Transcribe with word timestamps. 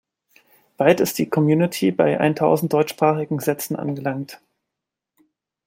Bald 0.77 0.99
ist 0.99 1.19
die 1.19 1.29
Community 1.29 1.91
bei 1.91 2.19
eintausend 2.19 2.73
deutschsprachigen 2.73 3.37
Sätzen 3.39 3.75
angelangt. 3.75 4.41